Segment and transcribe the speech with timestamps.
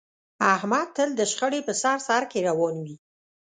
[0.53, 2.95] احمد تل د شخړې په سر سرکې روان وي.